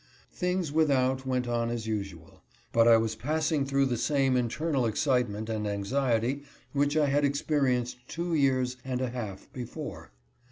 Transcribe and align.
Things 0.33 0.71
without 0.71 1.27
went 1.27 1.47
on 1.47 1.69
as 1.69 1.85
usual; 1.85 2.41
but 2.73 2.87
I 2.87 2.97
was 2.97 3.13
passing 3.13 3.67
through 3.67 3.85
the 3.85 3.97
same 3.97 4.35
internal 4.35 4.87
excitement 4.87 5.47
and 5.47 5.67
anxiety 5.67 6.41
which 6.73 6.97
I 6.97 7.05
had 7.05 7.23
experienced 7.23 7.97
two 8.07 8.33
years 8.33 8.77
and 8.83 8.99
a 8.99 9.11
half 9.11 9.47
before. 9.53 10.11